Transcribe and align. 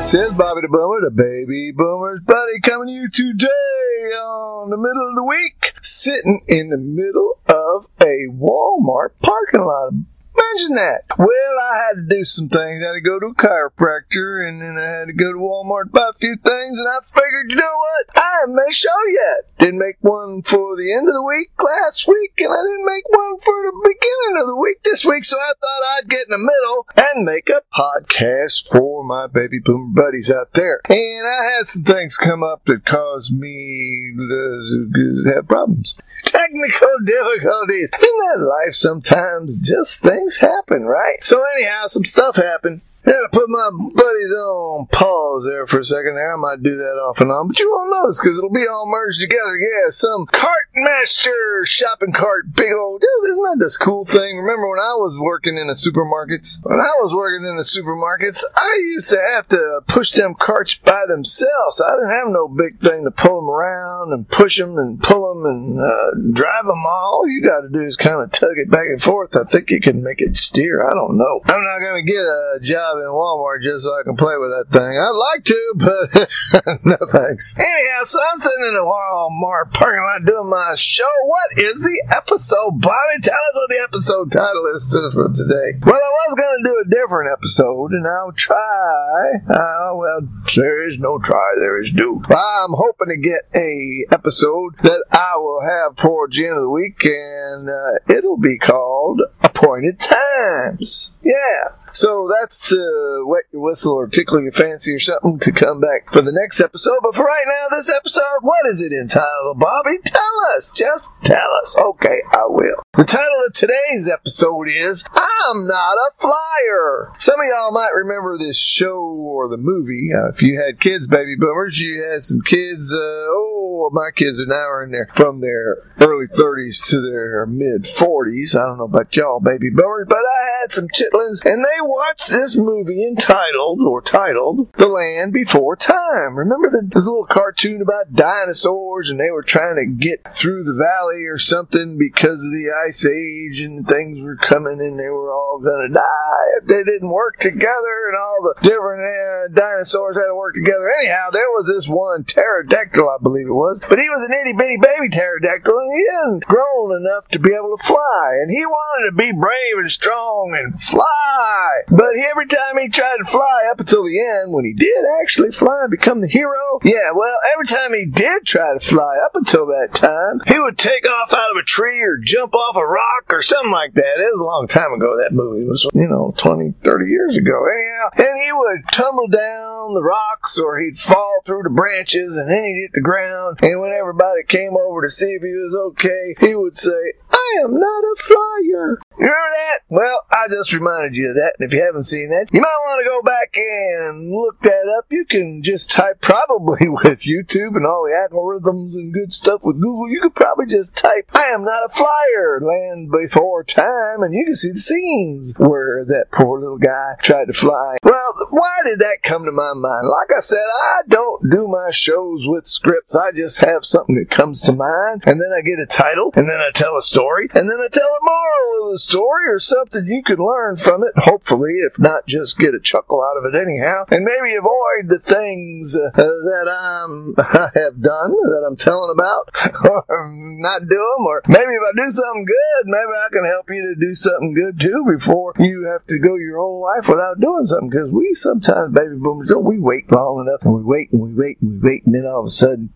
This 0.00 0.14
is 0.14 0.32
Bobby 0.32 0.62
the 0.62 0.68
Boomer, 0.68 1.02
the 1.02 1.10
baby 1.10 1.72
boomer's 1.76 2.20
buddy, 2.20 2.58
coming 2.62 2.88
to 2.88 2.92
you 2.94 3.10
today 3.10 4.16
on 4.16 4.70
the 4.70 4.78
middle 4.78 5.06
of 5.10 5.14
the 5.14 5.22
week, 5.22 5.74
sitting 5.82 6.40
in 6.48 6.70
the 6.70 6.78
middle 6.78 7.38
of 7.50 7.86
a 8.00 8.24
Walmart 8.32 9.10
parking 9.20 9.60
lot. 9.60 9.92
Imagine 10.32 10.76
that. 10.76 11.02
Well, 11.18 11.54
I 11.60 11.84
had 11.84 12.08
to 12.08 12.16
do 12.16 12.24
some 12.24 12.48
things. 12.48 12.82
I 12.82 12.86
had 12.86 12.92
to 12.94 13.00
go 13.02 13.20
to 13.20 13.26
a 13.26 13.34
chiropractor, 13.34 14.48
and 14.48 14.62
then 14.62 14.78
I 14.78 14.88
had 14.88 15.08
to 15.08 15.12
go 15.12 15.32
to 15.34 15.38
Walmart 15.38 15.84
to 15.84 15.90
buy 15.90 16.08
a 16.08 16.18
few 16.18 16.34
things, 16.36 16.78
and 16.78 16.88
I 16.88 17.04
figured, 17.04 17.50
you 17.50 17.56
know 17.56 17.76
what? 17.76 18.16
I 18.16 18.40
haven't 18.40 18.56
made 18.56 18.70
a 18.70 18.72
show 18.72 19.04
yet. 19.06 19.52
Didn't 19.58 19.80
make 19.80 19.96
one 20.00 20.40
for 20.40 20.76
the 20.76 20.94
end 20.94 21.08
of 21.08 21.14
the 21.14 21.22
week 21.22 21.52
last 21.62 22.08
week, 22.08 22.40
and 22.40 22.50
I 22.50 22.56
didn't 22.56 22.86
make 22.86 23.06
one 23.10 23.38
for 23.38 23.52
the 23.68 23.79
beginning 24.00 24.40
of 24.40 24.46
the 24.46 24.56
week 24.56 24.82
this 24.82 25.04
week, 25.04 25.24
so 25.24 25.36
I 25.36 25.52
thought 25.60 25.98
I'd 25.98 26.08
get 26.08 26.26
in 26.26 26.30
the 26.30 26.38
middle 26.38 26.86
and 26.96 27.24
make 27.24 27.48
a 27.48 27.62
podcast 27.74 28.68
for 28.68 29.04
my 29.04 29.26
baby 29.26 29.58
boomer 29.58 30.02
buddies 30.02 30.30
out 30.30 30.54
there. 30.54 30.80
And 30.88 31.26
I 31.26 31.56
had 31.56 31.66
some 31.66 31.82
things 31.82 32.16
come 32.16 32.42
up 32.42 32.62
that 32.66 32.84
caused 32.84 33.32
me 33.32 34.14
to 34.16 35.32
have 35.34 35.48
problems. 35.48 35.96
Technical 36.24 36.88
difficulties. 37.04 37.90
In 37.92 38.00
that 38.00 38.62
life, 38.66 38.74
sometimes 38.74 39.60
just 39.60 40.00
things 40.00 40.36
happen, 40.36 40.84
right? 40.84 41.22
So 41.22 41.44
anyhow, 41.56 41.86
some 41.86 42.04
stuff 42.04 42.36
happened. 42.36 42.80
Had 43.04 43.12
to 43.12 43.28
put 43.32 43.48
my 43.48 43.70
buddies 43.72 44.32
on 44.32 44.86
pause 44.92 45.44
there 45.44 45.66
for 45.66 45.80
a 45.80 45.84
second 45.84 46.16
there. 46.16 46.34
I 46.34 46.36
might 46.36 46.62
do 46.62 46.76
that 46.76 47.00
off 47.00 47.20
and 47.20 47.30
on, 47.32 47.48
but 47.48 47.58
you 47.58 47.70
won't 47.70 47.90
notice 47.90 48.20
because 48.20 48.36
it'll 48.36 48.50
be 48.50 48.66
all 48.70 48.86
merged 48.86 49.20
together. 49.20 49.56
Yeah, 49.58 49.88
some 49.88 50.26
cart 50.26 50.68
master 50.74 51.64
shopping 51.64 52.12
cart, 52.12 52.52
big 52.54 52.72
old. 52.72 53.02
Isn't 53.24 53.42
that 53.42 53.56
this 53.58 53.76
cool 53.76 54.04
thing? 54.04 54.36
Remember 54.36 54.68
when 54.68 54.78
I 54.78 54.94
was 54.94 55.16
working 55.18 55.56
in 55.56 55.68
the 55.68 55.74
supermarkets? 55.74 56.58
When 56.62 56.78
I 56.78 56.94
was 57.00 57.14
working 57.14 57.48
in 57.48 57.56
the 57.56 57.62
supermarkets, 57.62 58.44
I 58.54 58.78
used 58.82 59.10
to 59.10 59.18
have 59.34 59.48
to 59.48 59.80
push 59.88 60.12
them 60.12 60.34
carts 60.34 60.76
by 60.76 61.04
themselves. 61.08 61.80
I 61.80 61.96
didn't 61.96 62.10
have 62.10 62.28
no 62.28 62.48
big 62.48 62.80
thing 62.80 63.04
to 63.04 63.10
pull 63.10 63.40
them 63.40 63.50
around 63.50 64.12
and 64.12 64.28
push 64.28 64.58
them 64.58 64.76
and 64.78 65.02
pull 65.02 65.34
them 65.34 65.46
and 65.46 65.80
uh, 65.80 66.10
drive 66.32 66.66
them. 66.66 66.84
All 66.86 67.24
you 67.26 67.42
got 67.42 67.62
to 67.62 67.68
do 67.68 67.82
is 67.82 67.96
kind 67.96 68.22
of 68.22 68.30
tug 68.30 68.56
it 68.56 68.70
back 68.70 68.86
and 68.86 69.02
forth. 69.02 69.36
I 69.36 69.44
think 69.44 69.70
you 69.70 69.80
can 69.80 70.02
make 70.02 70.20
it 70.20 70.36
steer. 70.36 70.86
I 70.86 70.92
don't 70.92 71.16
know. 71.16 71.40
I'm 71.46 71.64
not 71.64 71.80
going 71.80 72.04
to 72.04 72.12
get 72.12 72.22
a 72.22 72.58
job 72.60 72.89
in 72.98 73.10
Walmart 73.10 73.62
just 73.62 73.84
so 73.84 73.94
I 73.94 74.02
can 74.02 74.16
play 74.16 74.34
with 74.38 74.50
that 74.50 74.72
thing. 74.72 74.98
I'd 74.98 75.14
like 75.14 75.44
to, 75.44 75.60
but 75.76 76.82
no 76.84 76.98
thanks. 77.06 77.54
Anyhow, 77.58 78.02
so 78.04 78.18
I'm 78.18 78.38
sitting 78.38 78.66
in 78.70 78.76
a 78.76 78.86
Walmart 78.86 79.72
parking 79.72 80.02
lot 80.02 80.24
doing 80.24 80.50
my 80.50 80.74
show. 80.74 81.10
What 81.24 81.58
is 81.58 81.76
the 81.76 82.02
episode, 82.16 82.80
Bobby? 82.80 83.22
Tell 83.22 83.34
us 83.34 83.54
what 83.54 83.70
the 83.70 83.82
episode 83.86 84.32
title 84.32 84.66
is 84.74 84.88
for 85.12 85.28
today. 85.28 85.78
Well, 85.84 85.94
I 85.94 86.12
was 86.26 86.34
going 86.36 86.58
to 86.58 86.68
do 86.68 86.82
a 86.82 86.90
different 86.90 87.32
episode, 87.32 87.92
and 87.92 88.06
I'll 88.06 88.32
try. 88.32 89.40
Uh, 89.48 89.94
well, 89.94 90.20
there 90.56 90.84
is 90.84 90.98
no 90.98 91.18
try, 91.18 91.54
there 91.60 91.80
is 91.80 91.92
do. 91.92 92.22
I'm 92.28 92.72
hoping 92.72 93.08
to 93.08 93.16
get 93.16 93.42
a 93.54 94.06
episode 94.12 94.76
that 94.82 95.04
I 95.12 95.36
will 95.36 95.62
have 95.62 95.96
towards 95.96 96.36
the 96.36 96.46
end 96.46 96.56
of 96.56 96.62
the 96.62 96.70
week, 96.70 97.04
and 97.04 97.68
uh, 97.68 97.98
it'll 98.08 98.38
be 98.38 98.58
called 98.58 99.22
Appointed 99.42 100.00
Times. 100.00 101.12
Yeah. 101.22 101.79
So 101.92 102.30
that's 102.32 102.68
to 102.70 103.24
wet 103.26 103.44
your 103.52 103.62
whistle 103.62 103.94
or 103.94 104.06
tickle 104.06 104.42
your 104.42 104.52
fancy 104.52 104.94
or 104.94 104.98
something 104.98 105.38
to 105.40 105.52
come 105.52 105.80
back 105.80 106.12
for 106.12 106.22
the 106.22 106.32
next 106.32 106.60
episode. 106.60 106.98
But 107.02 107.14
for 107.14 107.24
right 107.24 107.44
now, 107.46 107.76
this 107.76 107.90
episode, 107.90 108.40
what 108.42 108.66
is 108.66 108.82
it 108.82 108.92
entitled, 108.92 109.58
Bobby? 109.58 109.98
Tell 110.04 110.22
us. 110.56 110.70
Just 110.74 111.10
tell 111.24 111.48
us. 111.62 111.76
Okay, 111.78 112.20
I 112.32 112.44
will. 112.46 112.82
The 112.94 113.04
title 113.04 113.44
of 113.46 113.52
today's 113.52 114.10
episode 114.12 114.68
is 114.68 115.04
I'm 115.14 115.66
Not 115.66 115.94
a 115.94 116.10
Flyer. 116.16 117.12
Some 117.18 117.40
of 117.40 117.46
y'all 117.46 117.72
might 117.72 117.94
remember 117.94 118.36
this 118.38 118.58
show 118.58 118.98
or 118.98 119.48
the 119.48 119.56
movie. 119.56 120.10
Uh, 120.14 120.28
if 120.28 120.42
you 120.42 120.60
had 120.60 120.80
kids, 120.80 121.06
baby 121.06 121.36
boomers, 121.38 121.78
you 121.78 122.06
had 122.10 122.22
some 122.22 122.40
kids, 122.40 122.92
uh, 122.92 122.98
oh, 122.98 123.59
my 123.90 124.10
kids 124.14 124.38
are 124.40 124.46
now 124.46 124.82
in 124.84 124.90
there 124.90 125.08
from 125.14 125.40
their 125.40 125.78
early 126.00 126.26
30s 126.26 126.90
to 126.90 127.00
their 127.00 127.46
mid 127.46 127.84
40s. 127.84 128.54
I 128.54 128.66
don't 128.66 128.78
know 128.78 128.84
about 128.84 129.16
y'all, 129.16 129.40
baby 129.40 129.70
boomers, 129.70 130.06
but 130.08 130.18
I 130.18 130.60
had 130.60 130.70
some 130.70 130.88
chitlins 130.88 131.44
and 131.44 131.64
they 131.64 131.80
watched 131.80 132.28
this 132.28 132.56
movie 132.56 133.06
entitled 133.06 133.80
or 133.80 134.02
titled 134.02 134.72
The 134.74 134.88
Land 134.88 135.32
Before 135.32 135.76
Time. 135.76 136.36
Remember 136.36 136.68
the, 136.68 136.82
this 136.82 137.06
little 137.06 137.26
cartoon 137.26 137.80
about 137.80 138.12
dinosaurs 138.12 139.08
and 139.08 139.18
they 139.18 139.30
were 139.30 139.42
trying 139.42 139.76
to 139.76 139.86
get 139.86 140.30
through 140.32 140.64
the 140.64 140.74
valley 140.74 141.24
or 141.24 141.38
something 141.38 141.96
because 141.96 142.44
of 142.44 142.52
the 142.52 142.70
ice 142.86 143.06
age 143.06 143.60
and 143.60 143.86
things 143.86 144.20
were 144.20 144.36
coming 144.36 144.80
and 144.80 144.98
they 144.98 145.08
were 145.08 145.32
all 145.32 145.49
gonna 145.62 145.92
die 145.92 146.46
if 146.58 146.66
they 146.66 146.82
didn't 146.82 147.10
work 147.10 147.38
together 147.38 147.94
and 148.08 148.16
all 148.16 148.40
the 148.42 148.54
different 148.62 149.04
uh, 149.04 149.48
dinosaurs 149.52 150.16
had 150.16 150.26
to 150.26 150.34
work 150.34 150.54
together. 150.54 150.90
Anyhow, 151.00 151.30
there 151.32 151.50
was 151.50 151.66
this 151.66 151.88
one 151.88 152.24
pterodactyl, 152.24 153.08
I 153.08 153.22
believe 153.22 153.46
it 153.46 153.52
was, 153.52 153.80
but 153.88 153.98
he 153.98 154.08
was 154.08 154.22
an 154.24 154.36
itty 154.40 154.52
bitty 154.52 154.76
baby 154.76 155.08
pterodactyl 155.08 155.76
and 155.76 155.92
he 155.92 156.04
hadn't 156.10 156.44
grown 156.44 156.96
enough 156.96 157.28
to 157.28 157.38
be 157.38 157.52
able 157.52 157.76
to 157.76 157.82
fly 157.82 158.38
and 158.42 158.50
he 158.50 158.64
wanted 158.66 159.10
to 159.10 159.16
be 159.16 159.32
brave 159.32 159.76
and 159.78 159.90
strong 159.90 160.56
and 160.58 160.78
fly. 160.80 161.82
But 161.88 162.16
every 162.30 162.46
time 162.46 162.78
he 162.78 162.88
tried 162.88 163.18
to 163.18 163.24
fly 163.24 163.68
up 163.70 163.80
until 163.80 164.04
the 164.04 164.18
end, 164.18 164.52
when 164.52 164.64
he 164.64 164.72
did 164.72 165.04
actually 165.22 165.50
fly 165.50 165.82
and 165.82 165.90
become 165.90 166.20
the 166.20 166.28
hero, 166.28 166.80
yeah, 166.84 167.10
well, 167.14 167.36
every 167.52 167.66
time 167.66 167.92
he 167.92 168.06
did 168.06 168.46
try 168.46 168.72
to 168.72 168.80
fly 168.80 169.18
up 169.24 169.34
until 169.34 169.66
that 169.66 169.90
time, 169.92 170.40
he 170.46 170.58
would 170.58 170.78
take 170.78 171.06
off 171.06 171.32
out 171.32 171.50
of 171.52 171.56
a 171.60 171.64
tree 171.64 172.00
or 172.02 172.16
jump 172.18 172.54
off 172.54 172.76
a 172.76 172.86
rock 172.86 173.26
or 173.28 173.42
something 173.42 173.72
like 173.72 173.94
that. 173.94 174.18
It 174.18 174.30
was 174.32 174.40
a 174.40 174.44
long 174.44 174.66
time 174.68 174.92
ago. 174.92 175.16
That 175.16 175.32
movie 175.32 175.49
was, 175.64 175.86
you 175.94 176.08
know, 176.08 176.34
20, 176.36 176.74
30 176.84 177.10
years 177.10 177.36
ago. 177.36 177.66
Yeah. 177.66 178.24
And 178.24 178.42
he 178.42 178.52
would 178.52 178.82
tumble 178.92 179.28
down 179.28 179.94
the 179.94 180.02
rocks 180.02 180.58
or 180.58 180.78
he'd 180.78 180.96
fall 180.96 181.40
through 181.44 181.62
the 181.64 181.70
branches 181.70 182.36
and 182.36 182.50
then 182.50 182.64
he'd 182.64 182.80
hit 182.82 182.92
the 182.94 183.00
ground. 183.00 183.58
And 183.62 183.80
when 183.80 183.92
everybody 183.92 184.42
came 184.48 184.76
over 184.76 185.02
to 185.02 185.08
see 185.08 185.32
if 185.32 185.42
he 185.42 185.52
was 185.52 185.76
okay, 185.90 186.34
he 186.40 186.54
would 186.54 186.76
say, 186.76 187.12
I 187.32 187.60
am 187.64 187.74
not 187.74 188.04
a 188.04 188.16
flyer. 188.16 189.00
You 189.20 189.26
remember 189.26 189.52
that? 189.52 189.80
Well, 189.90 190.20
I 190.30 190.48
just 190.48 190.72
reminded 190.72 191.14
you 191.14 191.28
of 191.28 191.34
that. 191.34 191.52
And 191.58 191.68
if 191.68 191.74
you 191.74 191.82
haven't 191.84 192.04
seen 192.04 192.30
that, 192.30 192.48
you 192.54 192.60
might 192.62 192.82
want 192.86 193.04
to 193.04 193.10
go 193.10 193.20
back 193.20 193.54
and 193.54 194.32
look 194.32 194.62
that 194.62 194.88
up. 194.96 195.04
You 195.10 195.26
can 195.26 195.62
just 195.62 195.90
type 195.90 196.20
probably 196.22 196.88
with 196.88 197.28
YouTube 197.28 197.76
and 197.76 197.84
all 197.84 198.08
the 198.08 198.16
algorithms 198.16 198.94
and 198.94 199.12
good 199.12 199.34
stuff 199.34 199.60
with 199.62 199.76
Google. 199.76 200.08
You 200.08 200.20
could 200.22 200.34
probably 200.34 200.64
just 200.64 200.96
type, 200.96 201.28
I 201.34 201.52
am 201.52 201.64
not 201.64 201.84
a 201.84 201.90
flyer, 201.90 202.60
land 202.62 203.10
before 203.10 203.62
time, 203.62 204.22
and 204.22 204.32
you 204.32 204.46
can 204.46 204.54
see 204.54 204.72
the 204.72 204.80
scenes 204.80 205.52
where 205.58 206.02
that 206.06 206.32
poor 206.32 206.58
little 206.58 206.78
guy 206.78 207.16
tried 207.20 207.48
to 207.48 207.52
fly. 207.52 207.98
Well, 208.02 208.34
why 208.48 208.78
did 208.84 209.00
that 209.00 209.22
come 209.22 209.44
to 209.44 209.52
my 209.52 209.74
mind? 209.74 210.08
Like 210.08 210.32
I 210.34 210.40
said, 210.40 210.56
I 210.56 211.02
don't 211.08 211.50
do 211.50 211.68
my 211.68 211.90
shows 211.90 212.44
with 212.46 212.66
scripts. 212.66 213.14
I 213.14 213.32
just 213.32 213.60
have 213.60 213.84
something 213.84 214.16
that 214.16 214.30
comes 214.30 214.62
to 214.62 214.72
mind, 214.72 215.24
and 215.26 215.38
then 215.38 215.52
I 215.52 215.60
get 215.60 215.78
a 215.78 215.86
title, 215.86 216.32
and 216.36 216.48
then 216.48 216.56
I 216.56 216.70
tell 216.74 216.96
a 216.96 217.02
story, 217.02 217.48
and 217.52 217.68
then 217.68 217.80
I 217.80 217.88
tell 217.92 218.08
a 218.08 218.24
moral 218.24 218.86
of 218.86 218.92
the 218.92 218.98
story 218.98 219.09
or 219.18 219.58
something 219.58 220.06
you 220.06 220.22
can 220.22 220.38
learn 220.38 220.76
from 220.76 221.02
it, 221.02 221.12
hopefully, 221.16 221.72
if 221.80 221.98
not 221.98 222.26
just 222.26 222.58
get 222.58 222.74
a 222.74 222.80
chuckle 222.80 223.22
out 223.22 223.36
of 223.36 223.52
it 223.52 223.56
anyhow, 223.56 224.04
and 224.10 224.24
maybe 224.24 224.54
avoid 224.54 225.08
the 225.08 225.18
things 225.18 225.96
uh, 225.96 226.10
that 226.14 226.68
I'm, 226.68 227.34
I 227.38 227.70
have 227.74 228.00
done, 228.00 228.32
that 228.32 228.66
I'm 228.68 228.76
telling 228.76 229.10
about, 229.10 229.50
or 230.08 230.30
not 230.32 230.82
do 230.82 231.14
them, 231.16 231.26
or 231.26 231.42
maybe 231.48 231.72
if 231.72 231.82
I 231.82 231.92
do 231.96 232.10
something 232.10 232.44
good, 232.44 232.84
maybe 232.86 233.12
I 233.16 233.28
can 233.32 233.44
help 233.44 233.66
you 233.70 233.94
to 233.94 234.00
do 234.00 234.14
something 234.14 234.54
good 234.54 234.80
too 234.80 235.04
before 235.10 235.52
you 235.58 235.84
have 235.84 236.06
to 236.06 236.18
go 236.18 236.36
your 236.36 236.58
whole 236.58 236.82
life 236.82 237.08
without 237.08 237.40
doing 237.40 237.64
something, 237.64 237.90
because 237.90 238.10
we 238.10 238.32
sometimes, 238.34 238.94
baby 238.94 239.16
boomers, 239.16 239.48
don't 239.48 239.64
we 239.64 239.78
wait 239.78 240.10
long 240.12 240.46
enough, 240.46 240.62
and 240.62 240.74
we 240.74 240.82
wait 240.82 241.12
and 241.12 241.22
we 241.22 241.34
wait 241.34 241.60
and 241.60 241.82
we 241.82 241.88
wait, 241.88 242.06
and 242.06 242.14
then 242.14 242.26
all 242.26 242.40
of 242.40 242.46
a 242.46 242.50
sudden, 242.50 242.92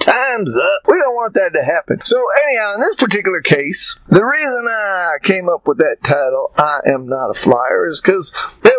time's 0.00 0.56
up. 0.56 0.88
We 0.88 0.98
don't 0.98 1.14
want 1.14 1.34
that 1.34 1.52
to 1.52 1.64
happen. 1.64 2.00
So 2.00 2.24
anyhow, 2.46 2.74
in 2.74 2.80
this 2.80 2.96
particular 2.96 3.40
case, 3.40 3.98
the 4.08 4.24
reason 4.24 4.66
I 4.68 5.18
came 5.22 5.48
up 5.48 5.66
with 5.66 5.78
that 5.78 5.98
title, 6.02 6.52
I 6.56 6.80
am 6.86 7.06
not 7.06 7.30
a 7.30 7.34
flyer, 7.34 7.86
is 7.86 8.00
because 8.00 8.34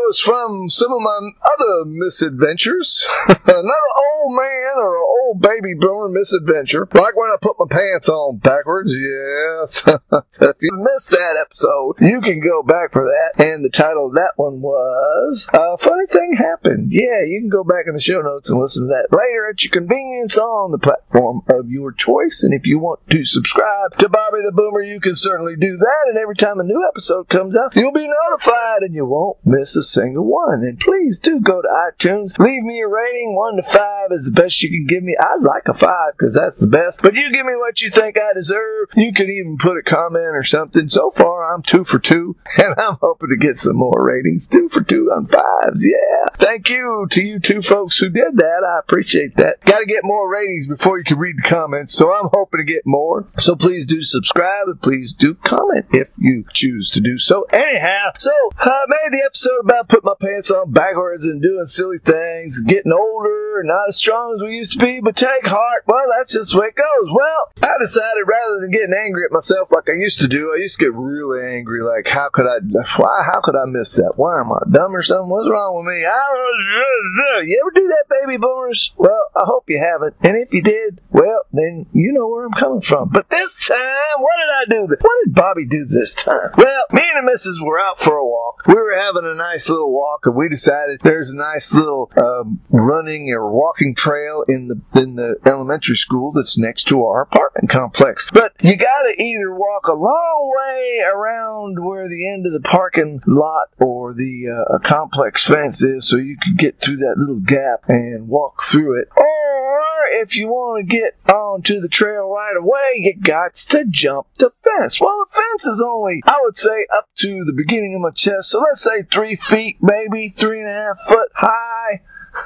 was 0.06 0.20
from 0.20 0.70
some 0.70 0.92
of 0.92 1.02
my 1.02 1.20
other 1.54 1.86
misadventures. 1.86 3.08
Uh, 3.32 3.62
Another 3.62 3.94
old 4.14 4.36
man 4.36 4.74
or 4.78 4.98
an 4.98 5.04
old 5.24 5.42
baby 5.42 5.74
boomer 5.78 6.10
misadventure. 6.10 6.88
Like 6.94 7.16
when 7.16 7.30
I 7.30 7.38
put 7.42 7.60
my 7.60 7.66
pants 7.70 8.10
on 8.10 8.38
backwards. 8.38 8.92
Yes. 8.94 9.84
if 10.42 10.56
you 10.62 10.70
missed 10.74 11.12
that 11.12 11.38
episode, 11.40 11.96
you 12.00 12.22
can 12.22 12.40
go 12.40 12.64
back 12.64 12.92
for 12.92 13.04
that. 13.04 13.44
And 13.44 13.64
the 13.64 13.70
title 13.70 14.08
of 14.08 14.14
that 14.14 14.34
one 14.36 14.62
was 14.62 15.48
A 15.54 15.78
Funny 15.78 16.08
Thing 16.08 16.34
Happened. 16.34 16.92
Yeah, 16.92 17.24
you 17.26 17.40
can 17.42 17.50
go 17.50 17.64
back 17.64 17.86
in 17.88 17.94
the 17.94 18.02
show 18.02 18.22
notes 18.22 18.50
and 18.50 18.60
listen 18.60 18.84
to 18.84 18.88
that 18.88 19.16
later 19.16 19.50
at 19.50 19.64
your 19.64 19.72
convenience 19.72 20.38
on 20.38 20.72
the 20.72 20.80
platform 20.80 21.42
of 21.50 21.70
your 21.70 21.92
choice. 21.92 22.44
And 22.44 22.54
if 22.54 22.66
you 22.66 22.80
want 22.80 23.08
to 23.10 23.26
subscribe 23.26 23.98
to 23.98 24.10
Bobby 24.10 24.42
the 24.44 24.52
Boomer, 24.52 24.82
you 24.82 25.00
can 25.00 25.16
certainly 25.16 25.56
do 25.56 25.78
that. 25.78 26.04
And 26.08 26.18
every 26.18 26.36
time 26.36 26.60
a 26.60 26.64
new 26.64 26.86
episode 26.88 27.30
comes 27.30 27.56
out, 27.56 27.76
you'll 27.76 27.92
be 27.92 28.08
notified 28.08 28.82
and 28.82 28.94
you 28.96 29.06
won't 29.06 29.38
miss 29.46 29.76
a 29.76 29.84
single 29.92 30.26
one. 30.26 30.64
And 30.64 30.80
please 30.80 31.18
do 31.18 31.40
go 31.40 31.62
to 31.62 31.68
iTunes, 31.68 32.40
leave 32.40 32.64
me 32.64 32.82
a 32.82 32.88
rating. 32.88 33.36
One 33.36 33.56
to 33.58 33.64
five 33.64 34.12
is 34.12 34.32
the 34.32 34.42
best 34.42 34.62
you 34.62 34.70
can 34.70 34.88
give 34.88 35.04
me. 35.04 35.16
I'd 35.20 35.42
like 35.42 35.68
a 35.68 35.74
five 35.74 36.14
because 36.18 36.34
that's 36.34 36.60
the 36.60 36.68
best. 36.68 37.02
But 37.02 37.14
you 37.14 37.32
give 37.32 37.46
me 37.46 37.56
what 37.56 37.82
you 37.82 37.90
think 37.90 38.18
I 38.18 38.34
deserve. 38.34 38.90
You 38.96 39.14
can 39.14 39.30
even 39.30 39.58
put 39.58 39.78
a 39.78 39.84
comment 39.84 40.36
or 40.36 40.44
something. 40.44 40.88
So 40.90 41.12
far, 41.12 41.41
I'm 41.52 41.62
two 41.62 41.84
for 41.84 42.00
two, 42.00 42.36
and 42.58 42.74
I'm 42.78 42.98
hoping 43.02 43.30
to 43.30 43.38
get 43.38 43.58
some 43.58 43.76
more 43.76 44.04
ratings. 44.04 44.48
Two 44.48 44.70
for 44.70 44.82
two 44.82 45.12
on 45.12 45.28
fives. 45.28 45.86
Yeah. 45.86 46.30
Thank 46.34 46.70
you 46.70 47.08
to 47.12 47.22
you 47.22 47.40
two 47.40 47.62
folks 47.62 47.98
who 47.98 48.10
did 48.10 48.38
that. 48.38 48.64
I 48.68 48.80
appreciate 48.80 49.36
that. 49.38 49.62
Got 49.62 49.80
to 49.80 49.86
get 49.86 50.04
more 50.04 50.30
ratings 50.30 50.68
before 50.68 50.98
you 50.98 51.04
can 51.04 51.20
read 51.20 51.38
the 51.38 51.48
comments. 51.48 51.94
So 51.94 52.14
I'm 52.14 52.30
hoping 52.34 52.60
to 52.60 52.64
get 52.64 52.82
more. 52.86 53.28
So 53.38 53.56
please 53.56 53.86
do 53.86 54.02
subscribe 54.02 54.68
and 54.68 54.82
please 54.82 55.14
do 55.14 55.36
comment 55.36 55.86
if 55.92 56.10
you 56.18 56.46
choose 56.52 56.90
to 56.92 57.02
do 57.02 57.18
so. 57.18 57.44
Anyhow, 57.52 58.12
so 58.18 58.32
I 58.58 58.86
made 58.88 59.12
the 59.12 59.24
episode 59.26 59.60
about 59.64 59.90
putting 59.90 60.08
my 60.08 60.16
pants 60.20 60.50
on 60.50 60.72
backwards 60.72 61.26
and 61.26 61.42
doing 61.42 61.66
silly 61.66 62.00
things, 62.00 62.62
getting 62.62 62.92
older, 62.92 63.64
not 63.64 63.90
as 63.90 63.98
strong 63.98 64.34
as 64.36 64.42
we 64.42 64.56
used 64.56 64.74
to 64.74 64.80
be, 64.80 65.00
but 65.02 65.16
take 65.16 65.46
heart. 65.46 65.84
Well, 65.86 66.06
that's 66.18 66.34
just 66.34 66.54
the 66.54 66.60
way 66.60 66.68
it 66.68 66.76
goes. 66.76 67.14
Well, 67.14 67.52
I 67.64 67.78
decided 67.80 68.24
rather 68.26 68.62
than 68.62 68.72
getting 68.72 68.96
angry 68.96 69.26
at 69.26 69.32
myself 69.32 69.72
like 69.72 69.90
I 69.90 69.94
used 69.94 70.22
to 70.22 70.28
do, 70.28 70.54
I 70.54 70.58
used 70.58 70.80
to 70.80 70.86
get 70.86 70.94
really 70.94 71.41
angry. 71.42 71.84
Like, 71.84 72.08
how 72.08 72.30
could 72.30 72.46
I, 72.46 72.60
why, 72.98 73.24
how 73.32 73.42
could 73.42 73.56
I 73.56 73.66
miss 73.66 73.96
that? 73.96 74.14
Why 74.16 74.40
am 74.40 74.52
I 74.52 74.60
dumb 74.70 74.96
or 74.96 75.04
something? 75.04 75.30
What's 75.30 75.50
wrong 75.50 75.78
with 75.78 75.94
me? 75.94 76.06
I 76.06 76.10
don't, 76.12 77.48
you 77.48 77.62
ever 77.62 77.72
do 77.74 77.88
that, 77.88 78.06
baby 78.10 78.38
boomers? 78.38 78.94
Well, 78.98 79.28
I 79.36 79.44
hope 79.46 79.66
you 79.68 79.80
haven't. 79.80 80.16
And 80.22 80.38
if 80.38 80.54
you 80.54 80.62
did, 80.62 81.02
well, 81.10 81.42
then 81.52 81.86
you 81.94 82.14
know 82.14 82.28
where 82.28 82.46
I'm 82.46 82.54
coming 82.54 82.82
from. 82.82 83.10
But 83.10 83.30
this 83.30 83.68
time, 83.68 83.78
what 84.18 84.34
did 84.38 84.76
I 84.76 84.80
do? 84.80 84.88
What 85.00 85.26
did 85.26 85.34
Bobby 85.34 85.66
do 85.66 85.86
this 85.86 86.14
time? 86.16 86.52
Well, 86.58 86.84
me 86.92 87.02
and 87.14 87.24
the 87.28 87.32
missus 87.32 87.60
were 87.62 87.80
out 87.80 88.00
for 88.00 88.16
a 88.16 88.26
walk. 88.26 88.64
We 88.68 88.76
were 88.76 88.96
having 88.96 89.26
a 89.26 89.36
nice 89.36 89.70
little 89.70 89.92
walk, 89.92 90.26
and 90.26 90.36
we 90.36 90.50
decided 90.50 91.02
there's 91.02 91.32
a 91.32 91.38
nice 91.38 91.74
little 91.74 92.12
um, 92.18 92.62
running 92.70 93.30
or 93.30 93.52
walking 93.52 93.96
trail 93.96 94.44
in 94.48 94.68
the 94.68 95.02
in 95.02 95.16
the 95.16 95.36
elementary 95.46 95.96
school 95.96 96.32
that's 96.32 96.58
next 96.58 96.86
to 96.86 97.04
our 97.04 97.22
apartment 97.22 97.70
complex. 97.70 98.30
But 98.32 98.54
you 98.62 98.76
got 98.76 99.04
to 99.04 99.22
either 99.22 99.54
walk 99.54 99.88
a 99.88 99.94
long 99.94 100.52
way 100.56 101.04
around 101.32 101.84
where 101.84 102.08
the 102.08 102.28
end 102.28 102.46
of 102.46 102.54
the 102.54 102.62
parking 102.62 103.22
lot 103.26 103.68
or 103.80 104.14
the 104.14 104.48
uh, 104.48 104.80
complex 104.80 105.46
fence 105.46 105.82
is, 105.82 106.08
so 106.08 106.18
you 106.18 106.38
can 106.38 106.56
get 106.56 106.80
through 106.80 106.98
that 106.98 107.16
little 107.18 107.40
gap 107.40 107.84
and 107.88 108.28
walk 108.28 108.62
through 108.64 109.00
it, 109.00 109.08
or 109.16 109.82
if 110.14 110.36
you 110.36 110.48
want 110.48 110.88
to 110.88 110.96
get 110.96 111.16
onto 111.32 111.80
the 111.80 111.88
trail 111.88 112.30
right 112.30 112.56
away, 112.58 112.94
you 112.96 113.16
got 113.20 113.56
to 113.56 113.86
jump 113.88 114.28
the 114.38 114.52
fence. 114.64 115.00
Well, 115.00 115.26
the 115.30 115.34
fence 115.34 115.66
is 115.66 115.84
only, 115.86 116.22
I 116.26 116.38
would 116.42 116.58
say, 116.58 116.86
up 116.96 117.10
to 117.20 117.44
the 117.46 117.54
beginning 117.54 117.96
of 117.96 118.02
my 118.02 118.12
chest. 118.12 118.50
So 118.52 118.60
let's 118.60 118.82
say 118.82 119.04
three 119.04 119.36
feet, 119.36 119.78
maybe 119.82 120.30
three 120.30 120.60
and 120.60 120.70
a 120.70 120.74
half 120.74 121.00
foot 121.08 121.30
high. 121.34 122.02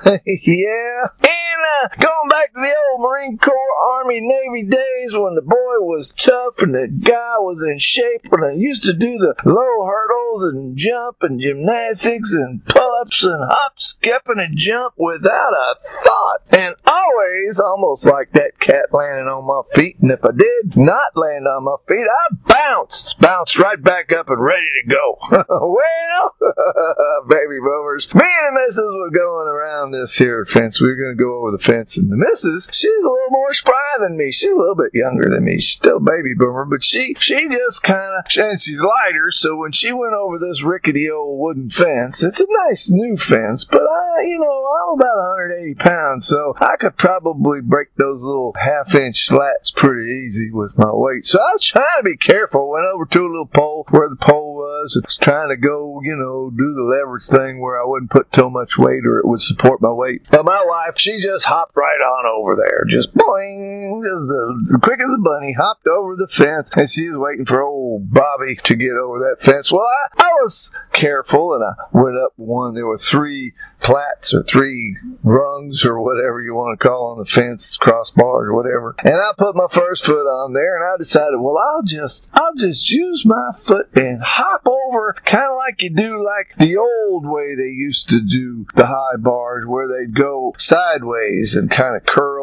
yeah. 0.25 1.07
And 1.19 1.44
uh, 1.65 1.88
going 2.00 2.29
back 2.29 2.53
to 2.53 2.59
the 2.62 2.75
old 2.91 3.01
Marine 3.01 3.38
Corps, 3.38 3.53
Army, 3.95 4.19
Navy 4.21 4.67
days 4.67 5.13
when 5.13 5.35
the 5.35 5.41
boy 5.41 5.79
was 5.79 6.12
tough 6.12 6.59
and 6.59 6.73
the 6.73 6.88
guy 6.88 7.38
was 7.39 7.62
in 7.62 7.77
shape 7.77 8.31
and 8.31 8.45
I 8.45 8.51
used 8.51 8.83
to 8.83 8.94
do 8.94 9.17
the 9.17 9.35
low 9.45 9.85
hurdles 9.85 10.44
and 10.45 10.77
jump 10.77 11.17
and 11.21 11.39
gymnastics 11.39 12.33
and 12.33 12.65
pull-ups 12.65 13.23
and 13.23 13.44
hop, 13.50 13.79
skipping 13.79 14.39
and 14.39 14.57
jump 14.57 14.94
without 14.97 15.53
a 15.53 15.75
thought. 15.81 16.41
And 16.51 16.75
always 16.85 17.59
almost 17.59 18.06
like 18.06 18.31
that 18.31 18.59
cat 18.59 18.88
landing 18.91 19.27
on 19.27 19.45
my 19.45 19.61
feet. 19.73 19.97
And 20.00 20.11
if 20.11 20.23
I 20.23 20.31
did 20.31 20.77
not 20.77 21.15
land 21.15 21.47
on 21.47 21.63
my 21.63 21.75
feet, 21.88 22.06
I 22.06 22.35
bounced, 22.47 23.19
bounced 23.19 23.57
right 23.59 23.81
back 23.81 24.11
up 24.11 24.29
and 24.29 24.41
ready 24.41 24.68
to 24.81 24.89
go. 24.89 25.18
well, 25.50 26.35
baby 27.29 27.59
boomers, 27.59 28.13
me 28.13 28.23
and 28.23 28.57
the 28.57 28.61
missus 28.61 28.94
were 28.97 29.11
going 29.11 29.47
around 29.47 29.91
this 29.91 30.15
here 30.15 30.45
fence. 30.45 30.81
We 30.81 30.89
were 30.89 30.95
going 30.95 31.18
to 31.18 31.23
go 31.23 31.39
over 31.39 31.55
the 31.56 31.63
fence, 31.63 31.98
and 31.98 32.12
the 32.12 32.18
missus, 32.18 32.69
she's 32.72 33.04
a 33.04 33.10
little 33.10 33.31
more 33.31 33.54
spry 33.54 33.96
than 34.00 34.18
me. 34.18 34.31
She's 34.31 34.52
a 34.52 34.56
little 34.56 34.75
bit 34.75 34.92
younger 34.94 35.30
than 35.30 35.46
me. 35.46 35.57
She's 35.57 35.78
still 35.78 35.98
a 35.98 36.00
baby 36.00 36.34
boomer, 36.36 36.66
but 36.66 36.84
she 36.84 37.16
she 37.19 37.48
just 37.50 37.84
kind 37.84 38.13
of 38.19 38.25
and 38.38 38.60
she's 38.60 38.81
lighter. 38.81 39.31
So 39.31 39.56
when 39.56 39.72
she 39.72 39.92
went 39.92 40.13
over 40.13 40.38
this 40.38 40.63
rickety 40.63 41.10
old 41.10 41.40
wooden 41.40 41.69
fence, 41.69 42.24
it's 42.24 42.40
a 42.40 42.48
nice 42.68 42.90
new 42.90 43.18
fence, 43.18 43.66
but 43.66 43.81
I, 43.81 44.24
you 44.24 44.40
know, 44.40 44.66
I'm 44.75 45.00
about 45.00 45.18
180 45.38 45.75
pounds, 45.75 46.28
so 46.28 46.56
I 46.60 46.75
could 46.78 46.98
probably 46.98 47.62
break 47.62 47.96
those 47.96 48.22
little 48.22 48.56
half 48.60 48.94
inch 48.96 49.25
slats 49.25 49.72
pretty 49.72 50.25
easy 50.25 50.52
with 50.52 50.78
my 50.78 50.92
weight. 50.92 51.25
So 51.25 51.40
I 51.40 51.54
was 51.54 51.66
trying 51.66 51.86
to 52.00 52.04
be 52.04 52.18
careful. 52.18 52.69
Went 52.69 52.86
over 52.86 53.06
to 53.06 53.22
a 53.22 53.28
little 53.28 53.46
pole 53.46 53.86
where 53.90 54.10
the 54.10 54.16
pole 54.16 54.55
was. 54.65 55.00
It's 55.01 55.17
trying 55.17 55.50
to 55.50 55.57
go, 55.57 56.00
you 56.03 56.15
know, 56.15 56.50
do 56.50 56.73
the 56.73 56.83
leverage 56.83 57.25
thing 57.25 57.59
where 57.59 57.81
I 57.81 57.85
wouldn't 57.85 58.12
put 58.12 58.31
too 58.31 58.50
much 58.50 58.77
weight 58.77 59.06
or 59.06 59.19
it 59.19 59.27
would 59.27 59.41
support 59.41 59.81
my 59.81 59.91
weight. 59.91 60.23
But 60.29 60.45
my 60.45 60.63
wife, 60.65 60.95
she 60.97 61.21
just 61.21 61.45
hopped 61.45 61.75
right 61.75 62.01
on 62.01 62.25
over 62.25 62.56
there. 62.56 62.85
Just 62.88 63.13
boing, 63.13 64.03
just 64.03 64.27
the, 64.27 64.79
quick 64.81 65.00
as 65.00 65.13
a 65.17 65.21
bunny, 65.21 65.53
hopped 65.53 65.88
over 65.88 66.15
the 66.15 66.27
fence 66.27 66.71
and 66.75 66.89
she 66.89 67.09
was 67.09 67.17
waiting 67.17 67.45
for 67.45 67.62
old 67.62 68.12
Bobby 68.12 68.56
to 68.63 68.75
get 68.75 68.94
over 68.94 69.19
that 69.19 69.44
fence. 69.44 69.71
Well, 69.71 69.81
I, 69.81 70.23
I 70.23 70.31
was 70.41 70.71
careful 70.95 71.53
and 71.53 71.63
I 71.63 71.74
went 71.92 72.18
up 72.18 72.33
one. 72.38 72.74
There 72.74 72.88
were 72.88 72.97
three 72.97 73.53
plats 73.81 74.33
or 74.33 74.44
three 74.44 74.97
rungs 75.24 75.86
or 75.86 76.01
whatever 76.01 76.42
you 76.42 76.56
want 76.56 76.80
to 76.80 76.88
call 76.88 77.12
on 77.12 77.19
the 77.19 77.25
fence, 77.25 77.77
crossbars 77.77 78.47
or 78.47 78.56
whatever. 78.56 78.95
And 79.03 79.15
I 79.15 79.31
put 79.38 79.56
my 79.56 79.68
first 79.69 80.06
foot 80.06 80.25
on 80.25 80.53
there 80.53 80.77
and 80.77 80.86
I 80.86 80.97
decided, 80.97 81.39
well, 81.39 81.57
I'll 81.57 81.83
just, 81.83 82.30
I'll 82.33 82.56
just 82.56 82.89
use 82.89 83.25
my 83.25 83.51
foot 83.56 83.89
and 83.95 84.21
hop 84.24 84.65
over 84.65 85.15
kind 85.25 85.51
of 85.51 85.57
like 85.57 85.81
you 85.81 85.89
do 85.89 86.24
like 86.24 86.56
the 86.57 86.77
old 86.77 87.25
way 87.27 87.56
they 87.56 87.69
used 87.69 88.09
to 88.09 88.21
do 88.21 88.65
the 88.75 88.88
high 88.88 89.18
bars 89.18 89.65
where 89.68 89.88
they'd 89.88 90.15
go 90.15 90.53
sideways 90.57 91.56
and 91.56 91.69
kind 91.69 91.95
of 91.95 92.06
curl 92.06 92.34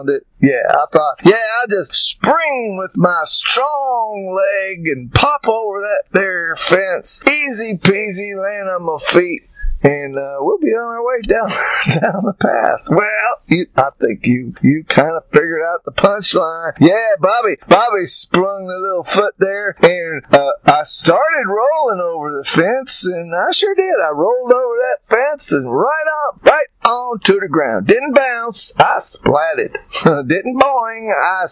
around 0.00 0.10
it. 0.10 0.26
Yeah, 0.40 0.62
I 0.70 0.86
thought, 0.90 1.20
yeah, 1.24 1.36
I'll 1.60 1.66
just 1.66 1.94
spring 1.94 2.78
with 2.78 2.96
my 2.96 3.20
strong 3.24 4.34
leg 4.34 4.86
and 4.86 5.12
pop 5.12 5.46
over 5.46 5.80
that 5.80 6.04
there 6.12 6.56
fence. 6.56 7.20
Easy 7.26 7.76
peasy, 7.76 8.36
land 8.36 8.68
on 8.68 8.84
my 8.84 8.98
feet 9.04 9.50
and 9.82 10.18
uh, 10.18 10.36
we'll 10.40 10.58
be 10.58 10.68
on 10.68 10.82
our 10.82 11.04
way 11.04 11.22
down 11.22 11.48
down 12.00 12.24
the 12.24 12.34
path. 12.34 12.86
Well, 12.90 13.40
you, 13.46 13.66
I 13.76 13.90
think 13.98 14.26
you 14.26 14.54
you 14.62 14.84
kind 14.84 15.16
of 15.16 15.24
figured 15.30 15.62
out 15.62 15.84
the 15.84 15.92
punchline. 15.92 16.72
Yeah, 16.80 17.14
Bobby, 17.18 17.56
Bobby 17.68 18.04
sprung 18.04 18.66
the 18.66 18.78
little 18.78 19.04
foot 19.04 19.34
there, 19.38 19.76
and 19.82 20.22
uh, 20.34 20.52
I 20.66 20.82
started 20.82 21.46
rolling 21.46 22.00
over 22.00 22.30
the 22.30 22.44
fence, 22.44 23.04
and 23.04 23.34
I 23.34 23.52
sure 23.52 23.74
did. 23.74 23.96
I 24.02 24.10
rolled 24.10 24.52
over 24.52 24.74
that 24.76 24.98
fence 25.06 25.52
and 25.52 25.72
right 25.72 26.06
on, 26.90 27.12
onto 27.12 27.40
the 27.40 27.48
ground. 27.48 27.86
Didn't 27.86 28.14
bounce. 28.14 28.72
I 28.78 28.98
splatted. 28.98 29.76
Didn't 30.28 30.60
boing. 30.60 31.10
I 31.12 31.44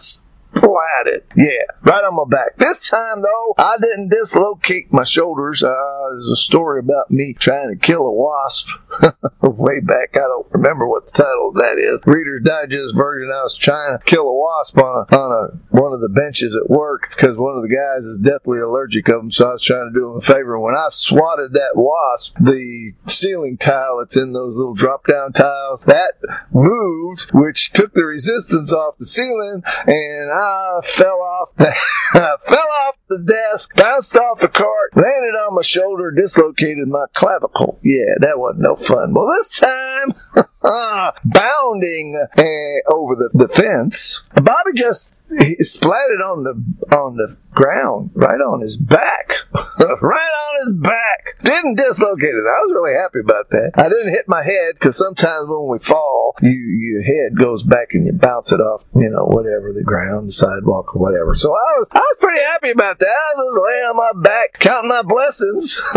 splatted. 0.53 1.21
Yeah, 1.35 1.63
right 1.81 2.03
on 2.03 2.15
my 2.15 2.23
back. 2.29 2.57
This 2.57 2.89
time 2.89 3.21
though, 3.21 3.53
I 3.57 3.77
didn't 3.81 4.09
dislocate 4.09 4.91
my 4.91 5.03
shoulders. 5.03 5.63
Uh, 5.63 5.73
there's 6.11 6.27
a 6.27 6.35
story 6.35 6.79
about 6.79 7.11
me 7.11 7.33
trying 7.33 7.69
to 7.69 7.75
kill 7.75 8.01
a 8.01 8.11
wasp 8.11 8.69
way 9.41 9.79
back. 9.81 10.15
I 10.15 10.27
don't 10.27 10.47
remember 10.51 10.87
what 10.87 11.05
the 11.07 11.23
title 11.23 11.49
of 11.49 11.55
that 11.55 11.77
is. 11.77 12.01
Reader's 12.05 12.43
Digest 12.43 12.95
version. 12.95 13.31
I 13.31 13.43
was 13.43 13.55
trying 13.55 13.97
to 13.97 14.03
kill 14.05 14.27
a 14.27 14.33
wasp 14.33 14.77
on 14.77 15.05
a, 15.09 15.17
on 15.17 15.31
a 15.31 15.75
one 15.75 15.93
of 15.93 16.01
the 16.01 16.09
benches 16.09 16.55
at 16.55 16.69
work 16.69 17.09
because 17.09 17.37
one 17.37 17.55
of 17.55 17.63
the 17.63 17.69
guys 17.69 18.05
is 18.05 18.17
deathly 18.19 18.59
allergic 18.59 19.07
of 19.09 19.21
them. 19.21 19.31
So 19.31 19.49
I 19.49 19.53
was 19.53 19.63
trying 19.63 19.91
to 19.91 19.99
do 19.99 20.11
him 20.11 20.17
a 20.17 20.21
favor. 20.21 20.55
And 20.55 20.63
when 20.63 20.75
I 20.75 20.87
swatted 20.89 21.53
that 21.53 21.73
wasp, 21.75 22.37
the 22.39 22.93
ceiling 23.07 23.57
tile 23.57 23.99
that's 23.99 24.17
in 24.17 24.33
those 24.33 24.55
little 24.55 24.73
drop 24.73 25.05
down 25.07 25.33
tiles 25.33 25.83
that 25.83 26.13
moved, 26.51 27.31
which 27.33 27.71
took 27.71 27.93
the 27.93 28.03
resistance 28.03 28.73
off 28.73 28.97
the 28.97 29.05
ceiling, 29.05 29.63
and 29.85 30.31
I 30.31 30.38
fell 30.83 31.19
off 31.21 31.55
the 31.55 31.73
fell 32.13 32.67
off 32.87 32.95
the 33.09 33.23
desk, 33.23 33.75
bounced 33.75 34.15
off 34.15 34.39
the 34.39 34.47
cart, 34.47 34.95
landed 34.95 35.35
on 35.35 35.55
my 35.55 35.61
shoulder, 35.61 36.11
dislocated 36.11 36.87
my 36.87 37.05
clavicle. 37.13 37.79
Yeah, 37.83 38.15
that 38.19 38.39
wasn't 38.39 38.61
no 38.61 38.75
fun. 38.75 39.13
Well, 39.13 39.27
this 39.37 39.59
time, 39.59 40.13
bounding 40.61 42.15
uh, 42.15 42.93
over 42.93 43.15
the, 43.15 43.29
the 43.33 43.47
fence, 43.47 44.23
Bobby 44.35 44.71
just 44.75 45.19
splatted 45.29 46.21
on 46.25 46.43
the 46.43 46.95
on 46.95 47.15
the 47.15 47.37
ground, 47.51 48.11
right 48.13 48.39
on 48.39 48.61
his 48.61 48.77
back, 48.77 49.33
right 49.53 50.33
on 50.39 50.65
his 50.65 50.81
back. 50.81 51.39
Didn't 51.43 51.75
dislocate 51.75 52.29
it. 52.29 52.47
I 52.47 52.59
was 52.65 52.71
really 52.73 52.93
happy 52.93 53.19
about 53.19 53.49
that. 53.51 53.71
I 53.75 53.89
didn't 53.89 54.09
hit 54.09 54.27
my 54.27 54.43
head 54.43 54.73
because 54.73 54.97
sometimes 54.97 55.47
when 55.47 55.67
we 55.67 55.79
fall, 55.79 56.35
you 56.41 56.51
your 56.51 57.03
head 57.03 57.37
goes 57.37 57.63
back 57.63 57.89
and 57.93 58.05
you 58.05 58.13
bounce 58.13 58.51
it 58.51 58.59
off, 58.59 58.83
you 58.95 59.09
know, 59.09 59.25
whatever 59.25 59.71
the 59.73 59.83
ground, 59.83 60.29
the 60.29 60.33
sidewalk, 60.33 60.95
or 60.95 61.01
whatever. 61.01 61.35
So 61.35 61.49
I 61.49 61.69
was 61.77 61.87
I 61.91 61.99
was 61.99 62.17
pretty 62.19 62.41
happy 62.43 62.71
about 62.71 62.99
that. 62.99 63.07
I 63.07 63.31
was 63.35 63.53
just 63.53 63.65
laying 63.65 63.85
on 63.85 63.97
my 63.97 64.29
back, 64.29 64.59
counting 64.59 64.89
my 64.89 65.03
blessings, 65.03 65.81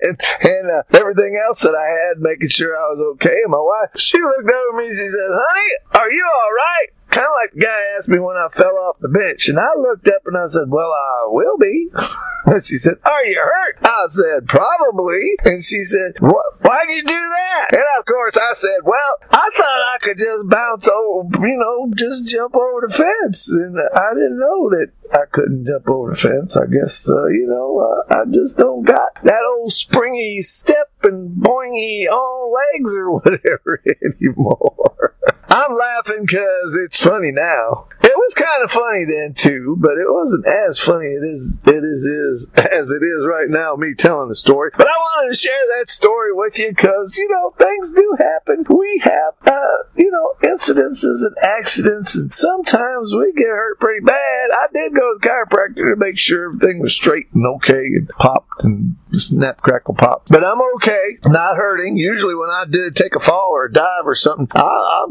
and, 0.00 0.20
and 0.42 0.70
uh, 0.70 0.82
everything 0.94 1.40
else 1.44 1.60
that 1.60 1.74
I 1.74 1.88
had, 1.88 2.20
making 2.20 2.48
sure 2.48 2.76
I 2.76 2.88
was 2.92 3.00
okay. 3.14 3.42
And 3.50 3.58
my 3.58 3.66
wife, 3.66 3.98
she 3.98 4.16
looked 4.22 4.48
over 4.48 4.78
me. 4.78 4.90
She 4.90 5.08
said, 5.10 5.28
"Honey, 5.28 5.72
are 5.98 6.10
you 6.12 6.24
all 6.24 6.52
right?" 6.52 6.86
kind 7.10 7.26
of 7.26 7.32
like 7.34 7.52
the 7.52 7.60
guy 7.60 7.96
asked 7.98 8.08
me 8.08 8.20
when 8.20 8.36
I 8.36 8.46
fell 8.52 8.76
off 8.86 9.00
the 9.00 9.08
bench, 9.08 9.48
and 9.48 9.58
I 9.58 9.74
looked 9.76 10.06
up 10.06 10.22
and 10.26 10.38
I 10.38 10.46
said, 10.46 10.70
"Well, 10.70 10.92
I 10.92 11.26
will 11.26 11.58
be." 11.58 11.90
And 12.46 12.64
she 12.64 12.78
said, 12.78 12.94
"Are 13.04 13.24
you 13.26 13.36
hurt?" 13.36 13.78
I 13.82 14.06
said, 14.08 14.48
"Probably." 14.48 15.36
And 15.44 15.62
she 15.62 15.82
said, 15.82 16.14
"What? 16.20 16.58
Why'd 16.62 16.88
you 16.88 17.04
do 17.04 17.14
that?" 17.14 17.66
And 17.72 17.84
of 17.98 18.06
course, 18.06 18.36
I 18.38 18.54
said, 18.54 18.78
"Well, 18.82 19.16
I 19.30 19.50
thought 19.54 19.94
I 19.94 19.96
could 20.00 20.16
just 20.16 20.48
bounce 20.48 20.88
over, 20.88 21.46
you 21.46 21.58
know, 21.58 21.92
just 21.94 22.26
jump 22.26 22.56
over 22.56 22.86
the 22.86 22.94
fence, 22.94 23.52
and 23.52 23.76
I 23.78 24.14
didn't 24.14 24.38
know 24.38 24.70
that 24.70 24.88
I 25.12 25.26
couldn't 25.30 25.66
jump 25.66 25.90
over 25.90 26.12
the 26.12 26.16
fence. 26.16 26.56
I 26.56 26.64
guess, 26.66 27.10
uh, 27.10 27.26
you 27.26 27.46
know, 27.46 27.78
uh, 27.78 28.14
I 28.14 28.24
just 28.30 28.56
don't 28.56 28.84
got 28.84 29.22
that 29.22 29.42
old 29.58 29.72
springy 29.72 30.40
step 30.40 30.90
and 31.02 31.36
boingy 31.36 32.10
all 32.10 32.39
legs 32.50 32.96
or 32.96 33.10
whatever 33.18 33.82
anymore." 34.02 35.14
I'm 35.50 35.76
laughing 35.76 36.26
because 36.26 36.76
it's 36.76 37.02
funny 37.02 37.32
now. 37.32 37.88
It 38.02 38.16
was 38.16 38.34
kind 38.34 38.62
of 38.62 38.70
funny 38.70 39.04
then 39.04 39.34
too, 39.34 39.76
but 39.80 39.98
it 39.98 40.06
wasn't 40.06 40.46
as 40.46 40.78
funny 40.78 41.06
it 41.06 41.24
is 41.24 41.52
it 41.66 41.84
is, 41.84 42.06
is 42.06 42.50
as 42.54 42.90
it 42.92 43.02
is 43.02 43.26
right 43.26 43.48
now. 43.48 43.74
Me 43.74 43.94
telling 43.94 44.28
the 44.28 44.36
story, 44.36 44.70
but 44.76 44.86
I 44.86 44.90
wanted 44.90 45.30
to 45.30 45.36
share 45.36 45.60
that 45.78 45.90
story 45.90 46.32
with 46.32 46.58
you 46.58 46.70
because 46.70 47.18
you 47.18 47.28
know 47.28 47.52
things 47.58 47.92
do 47.92 48.16
happen. 48.18 48.64
We 48.68 49.00
have 49.02 49.34
uh, 49.44 49.90
you 49.96 50.10
know 50.10 50.34
incidences 50.42 51.26
and 51.26 51.36
accidents, 51.42 52.14
and 52.14 52.32
sometimes 52.32 53.12
we 53.12 53.32
get 53.32 53.48
hurt 53.48 53.80
pretty 53.80 54.04
bad. 54.04 54.50
I 54.52 54.66
did 54.72 54.94
go 54.94 55.14
to 55.14 55.18
the 55.20 55.28
chiropractor 55.28 55.92
to 55.92 55.96
make 55.96 56.16
sure 56.16 56.46
everything 56.46 56.80
was 56.80 56.94
straight 56.94 57.26
and 57.34 57.44
okay, 57.56 57.86
and 57.86 58.08
popped 58.18 58.62
and 58.62 58.96
snap 59.18 59.60
crackle 59.60 59.94
pop. 59.94 60.26
But 60.28 60.44
I'm 60.44 60.60
okay, 60.76 61.18
not 61.24 61.56
hurting. 61.56 61.96
Usually 61.96 62.34
when 62.34 62.50
I 62.50 62.64
did 62.68 62.96
take 62.96 63.14
a 63.14 63.20
fall 63.20 63.50
or 63.50 63.66
a 63.66 63.72
dive 63.72 64.06
or 64.06 64.14
something, 64.14 64.48
I, 64.54 64.60
I 64.60 65.06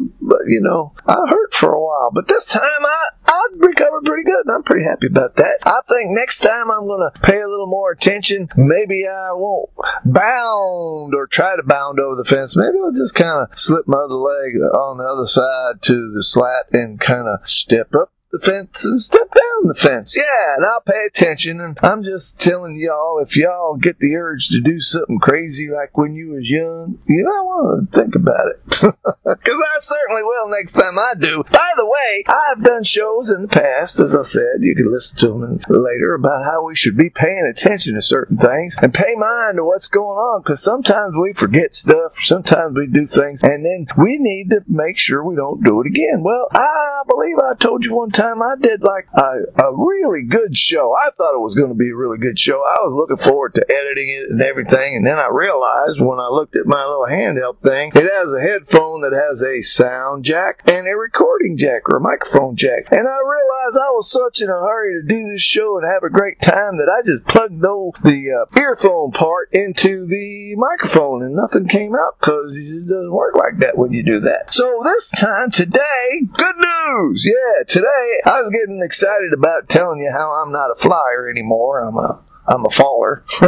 you 0.48 0.62
know 0.62 0.94
I 1.06 1.26
hurt 1.28 1.54
for 1.54 1.74
a 1.74 1.82
while. 1.82 2.12
But 2.14 2.28
this 2.28 2.48
time 2.48 2.62
I 2.64 3.10
I 3.28 3.48
recovered 3.58 4.06
pretty 4.06 4.24
good, 4.24 4.46
and 4.46 4.56
I'm 4.56 4.64
pretty 4.64 4.86
happy 4.86 5.08
about 5.08 5.36
that. 5.36 5.60
I 5.66 5.82
think 5.88 6.12
next 6.12 6.40
time 6.40 6.72
I'm 6.72 6.88
going 6.88 7.10
to 7.12 7.20
pay 7.22 7.40
a 7.40 7.48
little 7.48 7.68
more 7.68 7.92
attention. 7.92 8.50
Maybe 8.56 9.06
I 9.08 9.32
won't 9.34 9.70
bound 10.06 11.14
or 11.14 11.28
try 11.28 11.56
to 11.56 11.64
bound 11.64 12.00
over 12.00 12.16
the 12.16 12.26
fence. 12.26 12.58
Maybe 12.58 12.78
I'll 12.84 12.92
just 12.92 13.16
kind 13.16 13.48
of 13.48 13.58
slip 13.58 13.88
my 13.88 14.00
other 14.00 14.16
leg 14.16 14.56
on 14.56 14.98
the 14.98 15.04
other 15.04 15.28
side 15.28 15.82
to 15.84 16.12
the 16.12 16.24
slat 16.24 16.66
and 16.74 17.00
kind 17.00 17.28
of 17.28 17.48
step 17.48 17.94
up 17.94 18.12
the 18.32 18.40
fence 18.40 18.86
and 18.86 19.00
step 19.00 19.32
down 19.34 19.49
the 19.68 19.74
fence. 19.74 20.16
Yeah, 20.18 20.56
and 20.56 20.66
I'll 20.66 20.82
pay 20.82 21.06
attention. 21.06 21.62
And 21.62 21.78
I'm 21.82 22.04
just 22.04 22.40
telling 22.40 22.80
y'all, 22.80 23.20
if 23.20 23.36
y'all 23.36 23.76
get 23.76 24.00
the 24.00 24.16
urge 24.16 24.50
to 24.50 24.62
do 24.62 24.80
something 24.80 25.20
crazy 25.20 25.70
like 25.70 25.98
when 25.98 26.16
you 26.16 26.32
was 26.32 26.50
young, 26.50 27.00
you 27.08 27.26
might 27.26 27.42
want 27.42 27.92
to 27.92 28.00
think 28.02 28.16
about 28.16 28.48
it. 28.48 28.96
Because 29.30 29.62
I 29.76 29.80
certainly 29.80 30.24
will 30.24 30.50
next 30.50 30.74
time 30.74 30.98
I 30.98 31.14
do. 31.20 31.44
By 31.52 31.72
the 31.76 31.86
way, 31.86 32.24
I've 32.28 32.64
done 32.64 32.84
shows 32.84 33.30
in 33.30 33.44
the 33.44 33.48
past, 33.48 34.00
as 34.00 34.16
I 34.16 34.24
said, 34.24 34.62
you 34.62 34.76
can 34.76 34.92
listen 34.92 35.20
to 35.20 35.28
them 35.28 35.60
later, 35.70 36.16
about 36.16 36.46
how 36.46 36.66
we 36.66 36.76
should 36.76 36.98
be 36.98 37.12
paying 37.12 37.46
attention 37.46 37.94
to 37.94 38.02
certain 38.02 38.38
things 38.38 38.76
and 38.82 38.92
pay 38.92 39.14
mind 39.16 39.58
to 39.58 39.64
what's 39.64 39.88
going 39.88 40.18
on. 40.18 40.42
Because 40.42 40.64
sometimes 40.64 41.14
we 41.16 41.34
forget 41.34 41.76
stuff, 41.76 42.14
sometimes 42.24 42.76
we 42.76 42.88
do 42.88 43.06
things, 43.06 43.44
and 43.44 43.64
then 43.64 43.86
we 43.98 44.18
need 44.18 44.50
to 44.50 44.64
make 44.68 44.98
sure 44.98 45.24
we 45.24 45.36
don't 45.36 45.64
do 45.64 45.80
it 45.82 45.88
again. 45.88 46.24
Well, 46.24 46.48
I 46.52 47.04
believe 47.08 47.38
I 47.38 47.56
told 47.56 47.86
you 47.86 47.96
one 47.96 48.12
time 48.12 48.42
I 48.42 48.56
did 48.60 48.82
like 48.82 49.08
a, 49.14 49.42
a 49.58 49.74
really 49.74 50.24
good 50.24 50.56
show. 50.56 50.94
I 50.94 51.12
thought 51.18 51.36
it 51.36 51.42
was 51.42 51.56
going 51.56 51.70
to 51.70 51.76
be 51.76 51.90
a 51.90 51.96
really 51.96 52.18
good 52.18 52.38
show. 52.38 52.62
I 52.62 52.86
was 52.86 52.94
looking 52.94 53.24
forward 53.24 53.56
to 53.56 53.66
editing 53.70 54.10
it 54.10 54.30
and 54.30 54.42
everything. 54.42 54.96
And 54.96 55.06
then 55.06 55.18
I 55.18 55.28
realized 55.32 56.00
when 56.00 56.20
I 56.20 56.28
looked 56.28 56.56
at 56.56 56.66
my 56.66 56.84
little 56.86 57.08
handheld 57.10 57.62
thing, 57.62 57.92
it 57.96 58.10
has 58.12 58.34
a 58.34 58.42
headphone 58.42 59.02
that 59.02 59.14
has 59.14 59.42
a 59.42 59.62
sound 59.62 60.26
jack 60.26 60.62
and 60.70 60.88
a 60.88 60.96
recording 60.96 61.58
jack 61.58 61.90
or 61.90 61.98
a 61.98 62.02
microphone 62.02 62.56
jack. 62.56 62.92
And 62.92 63.08
I 63.08 63.20
realized 63.20 63.39
I 63.76 63.92
was 63.92 64.12
such 64.12 64.42
in 64.42 64.50
a 64.50 64.54
hurry 64.54 65.02
to 65.02 65.08
do 65.08 65.30
this 65.32 65.42
show 65.42 65.78
and 65.78 65.86
have 65.86 66.04
a 66.04 66.10
great 66.10 66.42
time 66.42 66.78
that 66.78 66.90
I 66.90 67.06
just 67.06 67.26
plugged 67.26 67.62
the, 67.62 67.92
the 68.04 68.46
uh, 68.46 68.60
earphone 68.60 69.12
part 69.12 69.50
into 69.52 70.06
the 70.08 70.56
microphone 70.56 71.24
and 71.24 71.36
nothing 71.36 71.68
came 71.68 71.94
out 71.96 72.20
because 72.20 72.56
it 72.56 72.88
doesn't 72.88 73.12
work 73.12 73.36
like 73.36 73.60
that 73.60 73.78
when 73.78 73.92
you 73.92 74.04
do 74.04 74.20
that. 74.22 74.54
So 74.54 74.82
this 74.84 75.12
time 75.12 75.52
today, 75.52 76.22
good 76.34 76.56
news. 76.58 77.26
Yeah, 77.26 77.64
today 77.68 78.22
I 78.26 78.40
was 78.40 78.50
getting 78.50 78.82
excited 78.82 79.34
about 79.34 79.70
telling 79.70 80.00
you 80.00 80.12
how 80.12 80.32
I'm 80.32 80.52
not 80.52 80.72
a 80.72 80.76
flyer 80.76 81.30
anymore. 81.30 81.80
I'm 81.80 81.98
a 81.98 82.22
I'm 82.50 82.66
a 82.66 82.70
faller. 82.72 83.24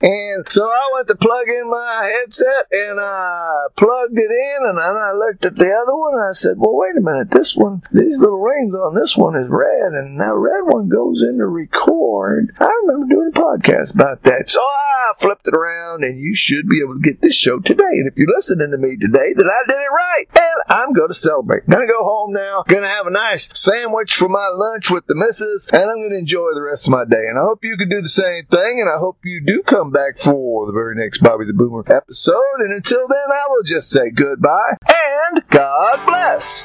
and 0.00 0.48
so 0.48 0.64
I 0.64 0.90
went 0.94 1.06
to 1.08 1.14
plug 1.16 1.48
in 1.48 1.70
my 1.70 2.10
headset 2.14 2.66
and 2.72 2.98
I 2.98 3.66
plugged 3.76 4.18
it 4.18 4.30
in 4.30 4.68
and 4.68 4.78
then 4.78 4.96
I 4.96 5.12
looked 5.12 5.44
at 5.44 5.56
the 5.56 5.70
other 5.70 5.94
one 5.94 6.14
and 6.14 6.24
I 6.24 6.32
said, 6.32 6.56
well, 6.56 6.74
wait 6.74 6.96
a 6.96 7.02
minute. 7.02 7.30
This 7.30 7.54
one, 7.54 7.82
these 7.92 8.18
little 8.20 8.40
rings 8.40 8.72
on 8.74 8.94
this 8.94 9.18
one 9.18 9.36
is 9.36 9.50
red 9.50 9.92
and 9.92 10.18
that 10.18 10.32
red 10.32 10.62
one 10.64 10.88
goes 10.88 11.20
into 11.20 11.44
record. 11.44 12.56
I 12.58 12.72
remember 12.84 13.14
doing 13.14 13.32
a 13.34 13.38
podcast 13.38 13.94
about 13.94 14.22
that. 14.22 14.48
So 14.48 14.60
I 14.62 15.12
flipped 15.18 15.46
it 15.46 15.54
around 15.54 16.02
and 16.02 16.18
you 16.18 16.34
should 16.34 16.66
be 16.68 16.80
able 16.82 16.94
to 16.94 17.00
get 17.00 17.20
this 17.20 17.36
show 17.36 17.58
today. 17.58 17.84
And 17.84 18.08
if 18.08 18.16
you're 18.16 18.34
listening 18.34 18.70
to 18.70 18.78
me 18.78 18.96
today, 18.96 19.34
then 19.36 19.46
I 19.46 19.60
did 19.68 19.76
it 19.76 19.92
right. 19.92 20.24
And 20.30 20.78
I'm 20.78 20.92
going 20.94 21.08
to 21.08 21.14
celebrate. 21.14 21.68
Gonna 21.68 21.86
go 21.86 22.02
home 22.02 22.32
now. 22.32 22.64
Gonna 22.66 22.88
have 22.88 23.06
a 23.06 23.10
nice 23.10 23.50
sandwich 23.52 24.14
for 24.14 24.30
my 24.30 24.48
lunch 24.54 24.90
with 24.90 25.06
the 25.06 25.14
missus 25.14 25.68
and 25.70 25.82
I'm 25.82 26.02
gonna 26.02 26.16
enjoy 26.16 26.54
the 26.54 26.62
rest 26.62 26.88
of 26.88 26.92
my 26.92 27.04
day. 27.04 27.26
And 27.28 27.38
I 27.38 27.42
hope 27.42 27.62
you 27.62 27.76
can 27.76 27.90
do 27.90 28.00
the 28.00 28.08
same 28.08 28.21
same 28.22 28.46
thing, 28.46 28.80
and 28.80 28.88
I 28.88 28.98
hope 28.98 29.18
you 29.24 29.40
do 29.44 29.62
come 29.62 29.90
back 29.90 30.16
for 30.16 30.66
the 30.66 30.72
very 30.72 30.94
next 30.94 31.18
Bobby 31.22 31.44
the 31.44 31.52
Boomer 31.52 31.82
episode. 31.92 32.60
And 32.60 32.72
until 32.72 33.08
then, 33.08 33.32
I 33.32 33.46
will 33.48 33.64
just 33.64 33.90
say 33.90 34.10
goodbye 34.10 34.76
and 34.86 35.42
God 35.48 36.06
bless. 36.06 36.64